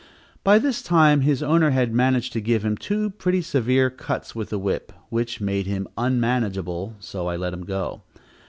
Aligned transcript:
By 0.43 0.57
this 0.57 0.81
time 0.81 1.21
his 1.21 1.43
owner 1.43 1.69
had 1.69 1.93
managed 1.93 2.33
to 2.33 2.41
give 2.41 2.65
him 2.65 2.75
two 2.75 3.11
pretty 3.11 3.43
severe 3.43 3.91
cuts 3.91 4.33
with 4.33 4.49
the 4.49 4.57
whip, 4.57 4.91
which 5.09 5.39
made 5.39 5.67
him 5.67 5.87
unmanageable, 5.95 6.95
so 6.99 7.27
I 7.27 7.35
let 7.35 7.53
him 7.53 7.65
go. 7.67 8.01